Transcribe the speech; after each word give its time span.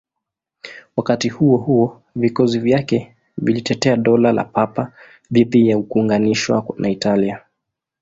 Wakati 0.95 1.29
huo 1.29 1.57
huo, 1.57 2.01
vikosi 2.15 2.59
vyake 2.59 3.15
vilitetea 3.37 3.95
Dola 3.97 4.31
la 4.33 4.43
Papa 4.43 4.91
dhidi 5.31 5.69
ya 5.69 5.81
kuunganishwa 5.81 6.65
na 6.77 6.89
Italia. 6.89 7.41